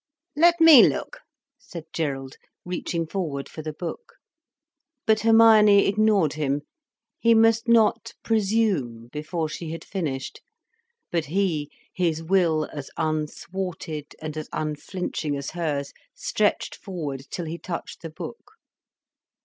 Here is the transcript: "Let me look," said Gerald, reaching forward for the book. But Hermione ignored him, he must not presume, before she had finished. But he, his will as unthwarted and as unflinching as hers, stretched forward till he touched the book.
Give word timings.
"Let 0.35 0.59
me 0.59 0.89
look," 0.89 1.19
said 1.59 1.83
Gerald, 1.93 2.37
reaching 2.65 3.05
forward 3.05 3.47
for 3.47 3.61
the 3.61 3.71
book. 3.71 4.13
But 5.05 5.19
Hermione 5.19 5.85
ignored 5.85 6.33
him, 6.33 6.63
he 7.19 7.35
must 7.35 7.67
not 7.67 8.13
presume, 8.23 9.09
before 9.11 9.47
she 9.47 9.69
had 9.69 9.85
finished. 9.85 10.41
But 11.11 11.25
he, 11.25 11.69
his 11.93 12.23
will 12.23 12.67
as 12.73 12.89
unthwarted 12.97 14.15
and 14.19 14.35
as 14.37 14.49
unflinching 14.51 15.37
as 15.37 15.51
hers, 15.51 15.93
stretched 16.15 16.75
forward 16.75 17.27
till 17.29 17.45
he 17.45 17.59
touched 17.59 18.01
the 18.01 18.09
book. 18.09 18.53